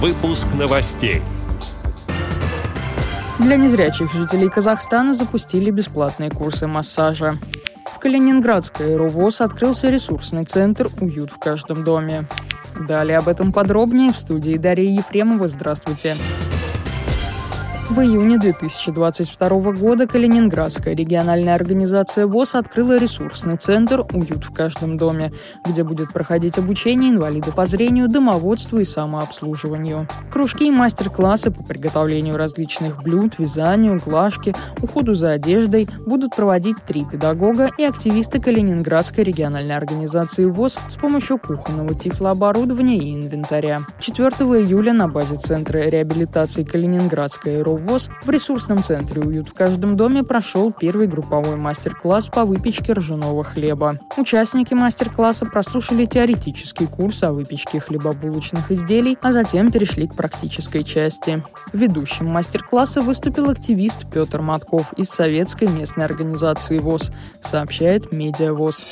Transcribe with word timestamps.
Выпуск 0.00 0.46
новостей. 0.56 1.22
Для 3.40 3.56
незрячих 3.56 4.12
жителей 4.12 4.48
Казахстана 4.48 5.12
запустили 5.12 5.72
бесплатные 5.72 6.30
курсы 6.30 6.68
массажа. 6.68 7.36
В 7.92 7.98
Калининградской 7.98 8.92
аэровоз 8.92 9.40
открылся 9.40 9.90
ресурсный 9.90 10.44
центр 10.44 10.88
«Уют 11.00 11.32
в 11.32 11.38
каждом 11.38 11.82
доме». 11.82 12.28
Далее 12.78 13.18
об 13.18 13.26
этом 13.26 13.52
подробнее 13.52 14.12
в 14.12 14.16
студии 14.16 14.56
Дарья 14.56 14.88
Ефремова. 14.88 15.48
Здравствуйте. 15.48 16.14
Здравствуйте. 16.14 16.47
В 17.90 18.00
июне 18.00 18.36
2022 18.36 19.48
года 19.72 20.06
Калининградская 20.06 20.94
региональная 20.94 21.54
организация 21.54 22.26
ВОЗ 22.26 22.56
открыла 22.56 22.98
ресурсный 22.98 23.56
центр 23.56 24.04
«Уют 24.12 24.44
в 24.44 24.52
каждом 24.52 24.98
доме», 24.98 25.32
где 25.64 25.84
будет 25.84 26.12
проходить 26.12 26.58
обучение 26.58 27.08
инвалидов 27.08 27.54
по 27.54 27.64
зрению, 27.64 28.08
домоводству 28.08 28.78
и 28.78 28.84
самообслуживанию. 28.84 30.06
Кружки 30.30 30.68
и 30.68 30.70
мастер-классы 30.70 31.50
по 31.50 31.62
приготовлению 31.62 32.36
различных 32.36 33.02
блюд, 33.02 33.38
вязанию, 33.38 33.98
глажке, 34.04 34.54
уходу 34.82 35.14
за 35.14 35.30
одеждой 35.30 35.88
будут 36.04 36.36
проводить 36.36 36.76
три 36.86 37.06
педагога 37.06 37.70
и 37.78 37.84
активисты 37.84 38.38
Калининградской 38.38 39.24
региональной 39.24 39.76
организации 39.76 40.44
ВОЗ 40.44 40.78
с 40.90 40.96
помощью 40.96 41.38
кухонного 41.38 41.94
тифлооборудования 41.94 42.98
и 42.98 43.14
инвентаря. 43.14 43.80
4 43.98 44.28
июля 44.28 44.92
на 44.92 45.08
базе 45.08 45.36
Центра 45.36 45.78
реабилитации 45.78 46.64
Калининградской 46.64 47.62
РО 47.62 47.77
ВОЗ 47.78 48.10
в 48.24 48.30
ресурсном 48.30 48.82
центре 48.82 49.22
«Уют 49.22 49.48
в 49.48 49.54
каждом 49.54 49.96
доме» 49.96 50.22
прошел 50.22 50.72
первый 50.72 51.06
групповой 51.06 51.56
мастер-класс 51.56 52.26
по 52.26 52.44
выпечке 52.44 52.92
ржаного 52.92 53.44
хлеба. 53.44 53.98
Участники 54.16 54.74
мастер-класса 54.74 55.46
прослушали 55.46 56.04
теоретический 56.04 56.86
курс 56.86 57.22
о 57.22 57.32
выпечке 57.32 57.80
хлебобулочных 57.80 58.70
изделий, 58.70 59.16
а 59.22 59.32
затем 59.32 59.70
перешли 59.70 60.06
к 60.06 60.14
практической 60.14 60.82
части. 60.82 61.42
Ведущим 61.72 62.26
мастер-класса 62.26 63.02
выступил 63.02 63.50
активист 63.50 64.10
Петр 64.12 64.42
Матков 64.42 64.92
из 64.94 65.08
советской 65.08 65.68
местной 65.68 66.04
организации 66.04 66.78
ВОЗ, 66.78 67.12
сообщает 67.40 68.12
Медиа 68.12 68.52
ВОЗ. 68.52 68.86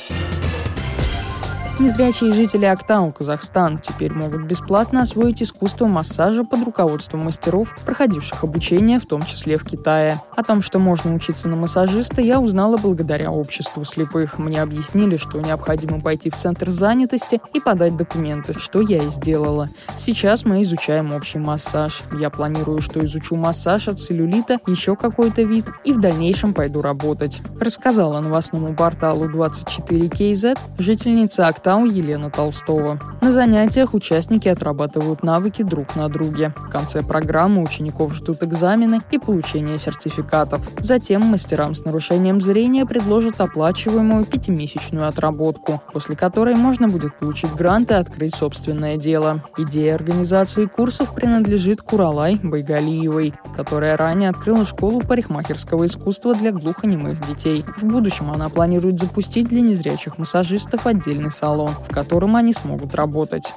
Незрячие 1.79 2.33
жители 2.33 2.65
Актау, 2.65 3.11
Казахстан, 3.11 3.77
теперь 3.77 4.11
могут 4.11 4.45
бесплатно 4.45 5.03
освоить 5.03 5.43
искусство 5.43 5.85
массажа 5.85 6.43
под 6.43 6.63
руководством 6.63 7.25
мастеров, 7.25 7.77
проходивших 7.85 8.43
обучение, 8.43 8.99
в 8.99 9.05
том 9.05 9.21
числе 9.21 9.59
в 9.59 9.63
Китае. 9.63 10.19
О 10.35 10.43
том, 10.43 10.63
что 10.63 10.79
можно 10.79 11.13
учиться 11.13 11.47
на 11.47 11.55
массажиста, 11.55 12.19
я 12.19 12.39
узнала 12.39 12.77
благодаря 12.77 13.29
обществу 13.29 13.85
слепых. 13.85 14.39
Мне 14.39 14.63
объяснили, 14.63 15.17
что 15.17 15.39
необходимо 15.39 16.01
пойти 16.01 16.31
в 16.31 16.37
центр 16.37 16.71
занятости 16.71 17.39
и 17.53 17.59
подать 17.59 17.95
документы, 17.95 18.57
что 18.57 18.81
я 18.81 19.03
и 19.03 19.09
сделала. 19.09 19.69
Сейчас 19.95 20.45
мы 20.45 20.63
изучаем 20.63 21.13
общий 21.13 21.37
массаж. 21.37 22.01
Я 22.19 22.31
планирую, 22.31 22.81
что 22.81 23.05
изучу 23.05 23.35
массаж 23.35 23.87
от 23.87 23.99
целлюлита, 23.99 24.57
еще 24.65 24.95
какой-то 24.95 25.43
вид, 25.43 25.67
и 25.83 25.93
в 25.93 25.99
дальнейшем 25.99 26.55
пойду 26.55 26.81
работать. 26.81 27.43
Рассказала 27.59 28.19
новостному 28.19 28.73
порталу 28.73 29.29
24KZ 29.29 30.57
жительница 30.79 31.45
Актау 31.45 31.66
Тау 31.67 31.83
Елена 31.83 32.29
Толстова. 32.29 32.97
На 33.19 33.33
занятиях 33.33 33.93
участники 33.93 34.47
отрабатывают 34.47 35.21
навыки 35.21 35.63
друг 35.63 35.97
на 35.97 36.07
друге. 36.07 36.53
В 36.55 36.69
конце 36.69 37.03
программы 37.03 37.61
учеников 37.61 38.13
ждут 38.13 38.41
экзамены 38.41 39.01
и 39.11 39.17
получение 39.17 39.77
сертификатов. 39.77 40.61
Затем 40.79 41.23
мастерам 41.23 41.75
с 41.75 41.83
нарушением 41.83 42.39
зрения 42.39 42.85
предложат 42.85 43.41
оплачиваемую 43.41 44.23
пятимесячную 44.23 45.09
отработку, 45.09 45.81
после 45.91 46.15
которой 46.15 46.55
можно 46.55 46.87
будет 46.87 47.13
получить 47.15 47.51
грант 47.53 47.91
и 47.91 47.95
открыть 47.95 48.33
собственное 48.33 48.95
дело. 48.95 49.43
Идея 49.57 49.95
организации 49.95 50.67
курсов 50.67 51.13
принадлежит 51.13 51.81
Куралай 51.81 52.39
Байгалиевой, 52.41 53.33
которая 53.53 53.97
ранее 53.97 54.29
открыла 54.29 54.63
школу 54.63 55.01
парикмахерского 55.01 55.85
искусства 55.85 56.33
для 56.33 56.53
глухонемых 56.53 57.27
детей. 57.27 57.65
В 57.75 57.83
будущем 57.83 58.31
она 58.31 58.47
планирует 58.47 58.99
запустить 58.99 59.49
для 59.49 59.59
незрячих 59.59 60.17
массажистов 60.17 60.87
отдельный 60.87 61.29
салон 61.29 61.56
салон, 61.57 61.75
в 61.89 61.93
котором 61.93 62.35
они 62.35 62.53
смогут 62.53 62.93
работать. 62.95 63.53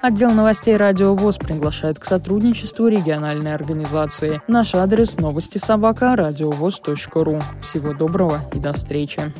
Отдел 0.00 0.32
новостей 0.32 0.76
«Радио 0.76 1.14
ВОЗ» 1.14 1.36
приглашает 1.36 1.98
к 1.98 2.04
сотрудничеству 2.04 2.88
региональной 2.88 3.54
организации. 3.54 4.40
Наш 4.48 4.74
адрес– 4.74 5.16
новости 5.18 5.58
собака 5.58 6.16
ру. 7.24 7.40
Всего 7.62 7.92
доброго 7.92 8.40
и 8.52 8.58
до 8.58 8.72
встречи. 8.72 9.32